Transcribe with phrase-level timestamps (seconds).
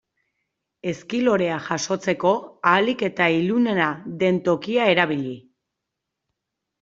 [0.91, 2.31] Ezki lorea jasotzeko
[2.71, 3.91] ahalik eta ilunena
[4.23, 5.35] den tokia erabili.